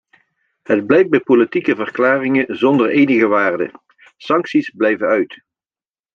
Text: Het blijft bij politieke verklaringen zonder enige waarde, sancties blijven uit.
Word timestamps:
Het 0.63 0.85
blijft 0.87 1.09
bij 1.09 1.19
politieke 1.19 1.75
verklaringen 1.75 2.57
zonder 2.57 2.89
enige 2.89 3.27
waarde, 3.27 3.71
sancties 4.17 4.69
blijven 4.69 5.07
uit. 5.07 5.43